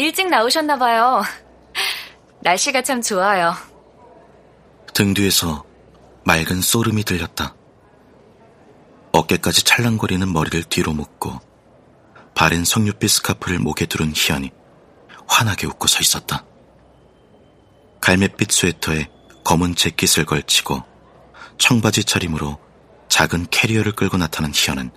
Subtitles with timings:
[0.00, 1.22] 일찍 나오셨나봐요.
[2.40, 3.54] 날씨가 참 좋아요.
[4.94, 5.62] 등 뒤에서
[6.24, 7.54] 맑은 소름이 들렸다.
[9.12, 11.38] 어깨까지 찰랑거리는 머리를 뒤로 묶고
[12.34, 14.50] 바른 석류빛 스카프를 목에 두른 희연이
[15.28, 16.46] 환하게 웃고 서 있었다.
[18.00, 19.10] 갈매빛 스웨터에
[19.44, 20.82] 검은 재킷을 걸치고
[21.58, 22.58] 청바지 차림으로
[23.10, 24.92] 작은 캐리어를 끌고 나타난 희연은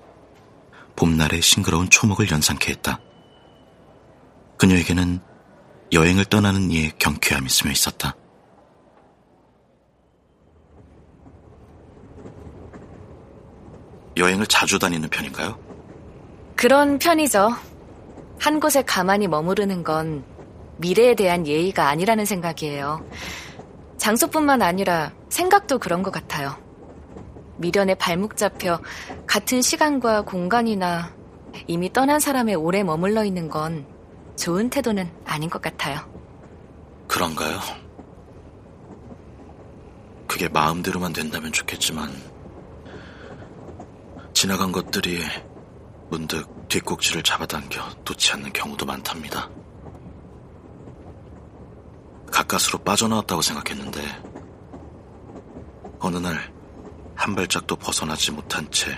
[0.95, 3.01] 봄날의 싱그러운 초목을 연상케 했다.
[4.63, 5.19] 그녀에게는
[5.91, 8.15] 여행을 떠나는 이의 경쾌함이 스며 있었다.
[14.15, 15.59] 여행을 자주 다니는 편인가요?
[16.55, 17.49] 그런 편이죠.
[18.39, 20.23] 한 곳에 가만히 머무르는 건
[20.77, 23.05] 미래에 대한 예의가 아니라는 생각이에요.
[23.97, 26.55] 장소뿐만 아니라 생각도 그런 것 같아요.
[27.57, 28.79] 미련에 발목 잡혀
[29.27, 31.13] 같은 시간과 공간이나
[31.67, 33.92] 이미 떠난 사람의 오래 머물러 있는 건
[34.35, 35.99] 좋은 태도는 아닌 것 같아요.
[37.07, 37.59] 그런가요?
[40.27, 42.11] 그게 마음대로만 된다면 좋겠지만
[44.33, 45.23] 지나간 것들이
[46.09, 49.49] 문득 뒷꼭지를 잡아당겨 놓지 않는 경우도 많답니다.
[52.31, 54.01] 가까스로 빠져나왔다고 생각했는데
[55.99, 56.53] 어느 날
[57.15, 58.89] 한 발짝도 벗어나지 못한 채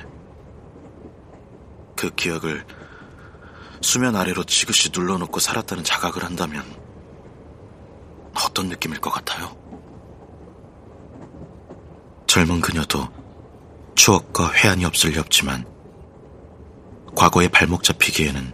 [1.95, 2.65] 그 기억을
[3.81, 6.63] 수면 아래로 지그시 눌러놓고 살았다는 자각을 한다면
[8.35, 9.55] 어떤 느낌일 것 같아요?
[12.27, 13.07] 젊은 그녀도
[13.95, 15.65] 추억과 회한이 없을 리 없지만
[17.15, 18.53] 과거에 발목 잡히기에는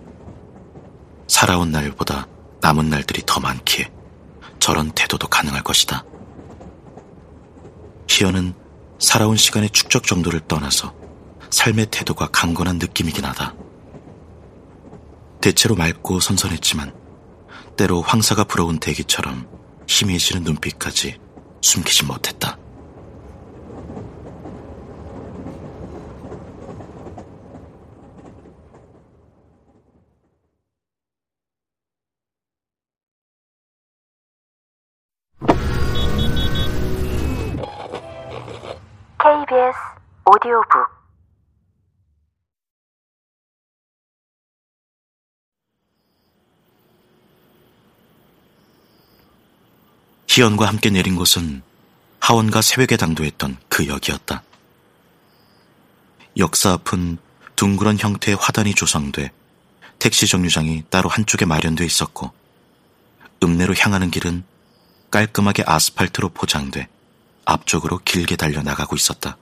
[1.28, 2.28] 살아온 날보다
[2.62, 3.92] 남은 날들이 더 많기에
[4.60, 6.04] 저런 태도도 가능할 것이다.
[8.08, 8.54] 희연은
[9.00, 10.94] 살아온 시간의 축적 정도를 떠나서
[11.50, 13.56] 삶의 태도가 강건한 느낌이긴 하다.
[15.42, 16.94] 대체로 맑고 선선했지만
[17.76, 19.48] 때로 황사가 불어온 대기처럼
[19.88, 21.20] 희미해지는 눈빛까지
[21.62, 22.58] 숨기지 못했다.
[39.18, 39.78] KBS
[40.26, 41.01] 오디오북
[50.34, 51.62] 희연과 함께 내린 곳은
[52.22, 54.42] 하원과 새벽에 당도했던 그 역이었다.
[56.38, 57.18] 역사 앞은
[57.58, 59.32] 둥그런 형태의 화단이 조성돼
[60.00, 62.32] 택시 정류장이 따로 한쪽에 마련돼 있었고
[63.44, 64.46] 읍내로 향하는 길은
[65.12, 66.88] 깔끔하게 아스팔트로 포장돼
[67.44, 69.36] 앞쪽으로 길게 달려 나가고 있었다.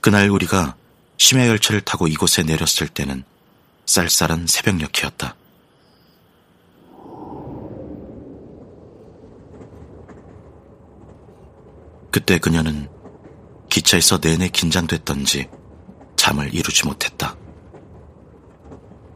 [0.00, 0.74] 그날 우리가
[1.18, 3.24] 심야 열차를 타고 이곳에 내렸을 때는
[3.84, 5.36] 쌀쌀한 새벽녘이었다.
[12.10, 12.88] 그때 그녀는
[13.68, 15.48] 기차에서 내내 긴장됐던지
[16.16, 17.36] 잠을 이루지 못했다.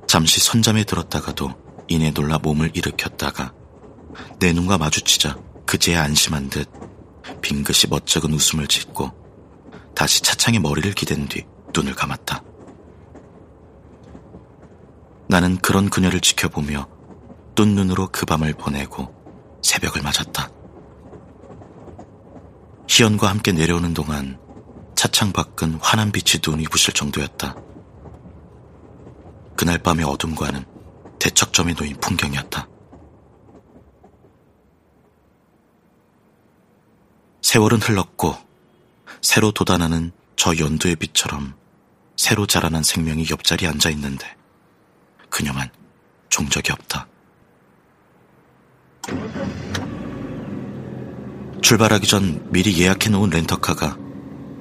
[0.06, 1.55] 잠시 선잠에 들었다가도
[1.88, 3.53] 이내 놀라 몸을 일으켰다가
[4.38, 6.71] 내 눈과 마주치자 그제야 안심한 듯
[7.43, 9.11] 빙긋이 멋쩍은 웃음을 짓고
[9.94, 11.44] 다시 차창에 머리를 기댄 뒤
[11.75, 12.43] 눈을 감았다.
[15.28, 16.88] 나는 그런 그녀를 지켜보며
[17.56, 19.12] 뜬 눈으로 그 밤을 보내고
[19.62, 20.50] 새벽을 맞았다.
[22.97, 24.38] 희연과 함께 내려오는 동안
[24.94, 27.56] 차창 밖은 환한 빛이 눈이 부실 정도였다.
[29.56, 30.65] 그날 밤의 어둠과는
[31.19, 32.69] 대척점에 놓인 풍경이었다.
[37.43, 38.37] 세월은 흘렀고
[39.21, 41.56] 새로 돋아나는 저 연두의 빛처럼
[42.16, 44.37] 새로 자라난 생명이 옆자리에 앉아 있는데
[45.31, 45.69] 그녀만
[46.28, 47.09] 종적이 없다.
[51.64, 53.97] 출발하기 전 미리 예약해 놓은 렌터카가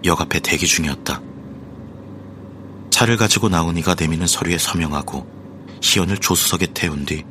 [0.06, 1.22] 역 앞에 대기 중이었다.
[2.92, 5.28] 차를 가지고 나온이가 내미는 서류에 서명하고
[5.82, 7.26] 희연을 조수석에 태운 뒤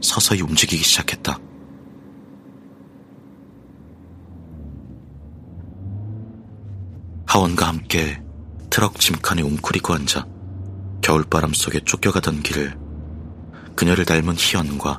[0.00, 1.38] 서서히 움직이기 시작했다.
[7.26, 8.20] 하원과 함께
[8.70, 10.26] 트럭 짐칸에 웅크리고 앉아
[11.00, 12.76] 겨울바람 속에 쫓겨가던 길을
[13.76, 14.98] 그녀를 닮은 희연과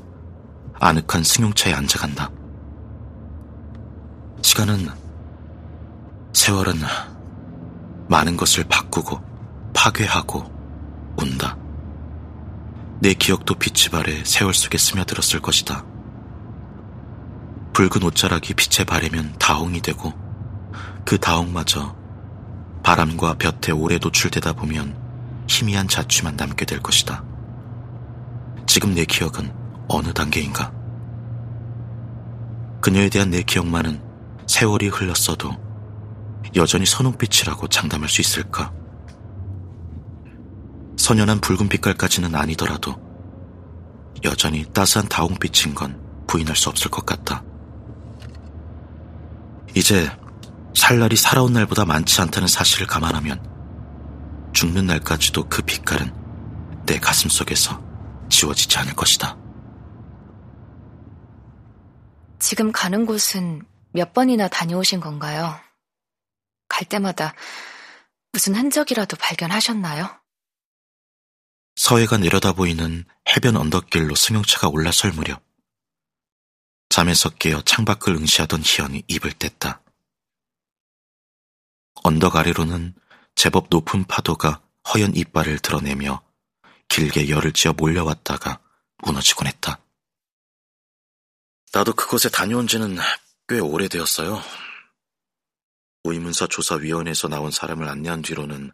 [0.79, 2.31] 아늑한 승용차에 앉아간다.
[4.53, 4.87] 시간은,
[6.31, 6.73] 세월은
[8.07, 9.19] 많은 것을 바꾸고
[9.73, 10.43] 파괴하고
[11.17, 11.57] 운다.
[12.99, 15.83] 내 기억도 빛이 발해 세월 속에 스며들었을 것이다.
[17.73, 20.13] 붉은 옷자락이 빛에 바래면 다홍이 되고
[21.03, 21.95] 그 다홍마저
[22.83, 24.95] 바람과 볕에 오래 노출되다 보면
[25.47, 27.23] 희미한 자취만 남게 될 것이다.
[28.67, 29.51] 지금 내 기억은
[29.87, 30.71] 어느 단계인가?
[32.81, 34.12] 그녀에 대한 내 기억만은
[34.53, 35.49] 세월이 흘렀어도
[36.55, 38.71] 여전히 선홍빛이라고 장담할 수 있을까?
[40.95, 42.95] 선연한 붉은 빛깔까지는 아니더라도
[44.23, 47.43] 여전히 따스한 다홍빛인 건 부인할 수 없을 것 같다.
[49.73, 50.07] 이제
[50.75, 53.41] 살 날이 살아온 날보다 많지 않다는 사실을 감안하면
[54.53, 56.13] 죽는 날까지도 그 빛깔은
[56.85, 57.83] 내 가슴 속에서
[58.29, 59.35] 지워지지 않을 것이다.
[62.37, 65.59] 지금 가는 곳은 몇 번이나 다녀오신 건가요?
[66.67, 67.35] 갈 때마다
[68.31, 70.19] 무슨 흔적이라도 발견하셨나요?
[71.75, 75.43] 서해가 내려다 보이는 해변 언덕길로 승용차가 올라설 무렵
[76.89, 79.81] 잠에서 깨어 창밖을 응시하던 희연이 입을 뗐다.
[82.03, 82.95] 언덕 아래로는
[83.35, 86.23] 제법 높은 파도가 허연 이빨을 드러내며
[86.89, 88.59] 길게 열을 지어 몰려왔다가
[89.03, 89.79] 무너지곤 했다.
[91.71, 92.97] 나도 그곳에 다녀온 지는
[93.47, 94.41] 꽤 오래되었어요.
[96.05, 98.71] 의문사 조사위원회에서 나온 사람을 안내한 뒤로는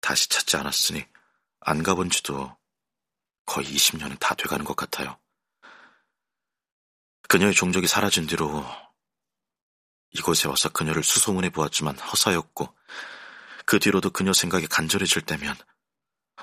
[0.00, 1.06] 다시 찾지 않았으니
[1.60, 2.56] 안 가본 지도
[3.46, 5.18] 거의 20년은 다 돼가는 것 같아요.
[7.28, 8.64] 그녀의 종족이 사라진 뒤로
[10.10, 12.74] 이곳에 와서 그녀를 수소문해 보았지만 허사였고
[13.66, 15.54] 그 뒤로도 그녀 생각이 간절해질 때면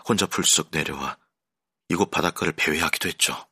[0.08, 1.18] 혼자 불쑥 내려와
[1.90, 3.48] 이곳 바닷가를 배회하기도 했죠.